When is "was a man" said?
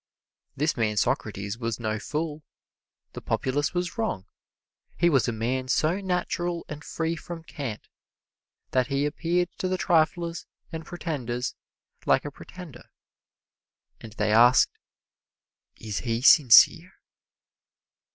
5.11-5.67